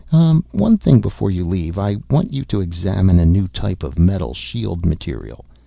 [0.09, 1.77] "One thing before you leave.
[1.77, 5.45] I want you to examine a new type of metal shield material.